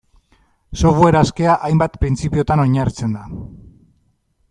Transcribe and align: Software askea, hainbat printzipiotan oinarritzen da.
Software 0.83 1.19
askea, 1.19 1.59
hainbat 1.69 2.01
printzipiotan 2.05 2.65
oinarritzen 2.67 3.15
da. 3.19 3.27